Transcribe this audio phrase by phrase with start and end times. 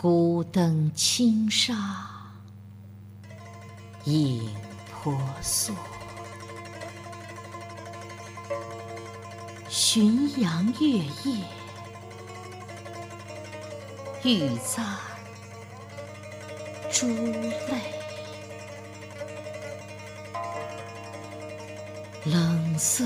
[0.00, 1.74] 孤灯轻纱，
[4.04, 4.48] 影
[4.92, 5.12] 婆
[5.42, 5.74] 娑。
[9.68, 11.44] 浔阳月夜，
[14.22, 14.86] 玉簪
[16.92, 17.82] 珠泪。
[22.24, 23.04] 冷色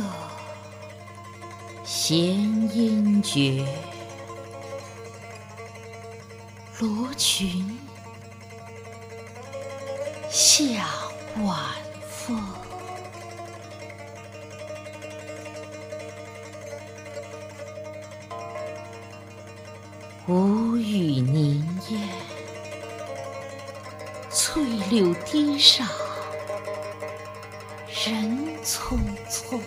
[1.86, 2.18] 弦
[2.76, 3.66] 音绝，
[6.82, 7.78] 罗裙
[10.28, 10.84] 下
[11.44, 11.56] 晚
[12.10, 12.42] 风。
[20.26, 21.98] 无语凝噎，
[24.28, 25.86] 翠柳堤上。
[28.04, 28.98] 人匆
[29.30, 29.60] 匆，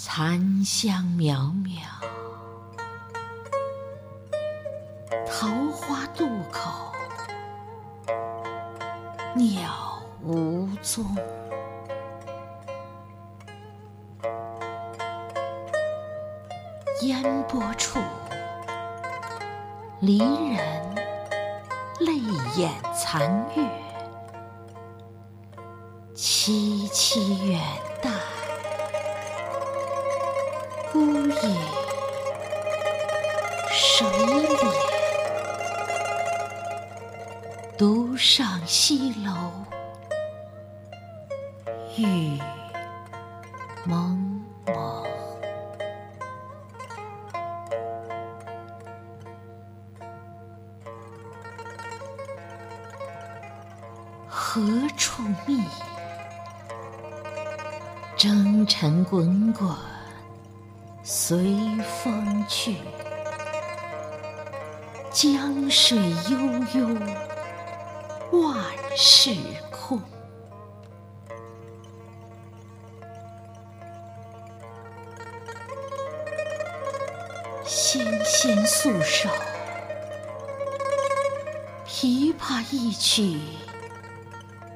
[0.00, 1.82] 残香渺渺，
[5.26, 6.92] 桃花渡口，
[9.34, 11.04] 鸟无踪。
[17.02, 17.98] 烟波处。
[19.98, 20.94] 离人
[21.98, 22.14] 泪
[22.54, 23.68] 眼残月，
[26.14, 27.60] 凄凄远
[28.00, 28.08] 道，
[30.92, 31.32] 孤影
[33.70, 34.72] 谁怜？
[37.76, 39.30] 独上西楼，
[41.96, 42.38] 雨
[43.84, 45.04] 蒙蒙。
[54.26, 54.62] 何
[54.96, 55.62] 处觅？
[58.16, 59.68] 征尘滚滚，
[61.10, 61.38] 随
[62.02, 62.76] 风去。
[65.10, 65.96] 江水
[66.28, 66.38] 悠
[66.74, 66.86] 悠，
[68.30, 68.62] 万
[68.94, 69.34] 事
[69.70, 70.02] 空。
[77.64, 79.30] 纤纤素手，
[81.86, 83.40] 琵琶一曲。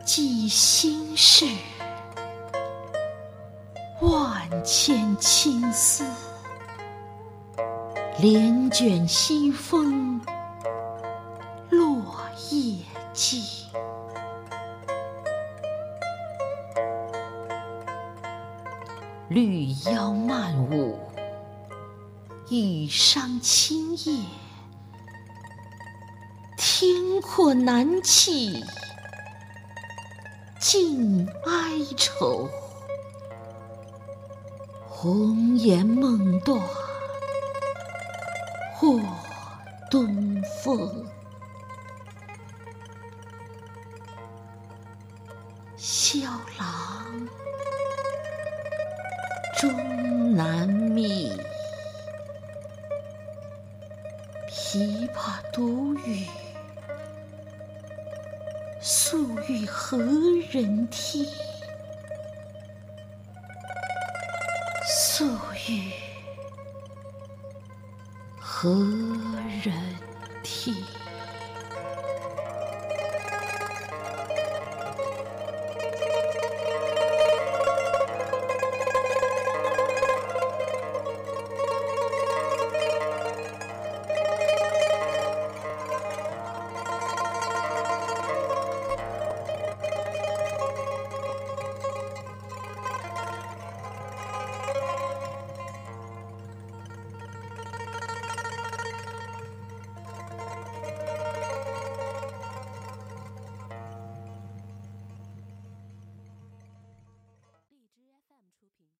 [0.06, 1.46] 寄心事，
[4.02, 6.04] 万千青丝，
[8.18, 10.20] 帘卷西风，
[11.70, 12.04] 落
[12.50, 12.78] 叶
[13.12, 13.40] 尽。
[19.28, 20.98] 绿腰漫舞，
[22.50, 24.24] 羽裳轻曳，
[26.56, 28.64] 天阔难弃。
[30.58, 32.48] 尽哀愁，
[35.02, 36.56] 红颜梦断，
[38.72, 39.00] 或
[39.90, 41.04] 东风。
[45.76, 46.20] 萧
[46.56, 47.28] 郎
[49.56, 51.36] 终难觅，
[54.48, 56.28] 琵琶独语。
[58.80, 59.18] 诉
[59.48, 59.98] 与何
[60.52, 61.26] 人听？
[64.84, 65.24] 素
[65.68, 65.92] 玉
[68.40, 68.84] 何
[69.62, 69.72] 人
[70.42, 70.74] 替？